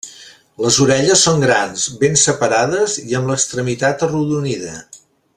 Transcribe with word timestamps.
Les 0.63 0.77
orelles 0.85 1.25
són 1.27 1.43
grans, 1.43 1.83
ben 2.03 2.17
separades 2.21 2.95
i 3.11 3.17
amb 3.19 3.33
l'extremitat 3.33 4.07
arrodonida. 4.07 4.73